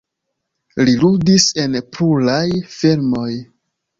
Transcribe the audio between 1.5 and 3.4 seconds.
en pluraj filmoj.